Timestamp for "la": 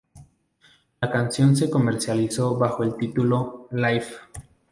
0.99-1.11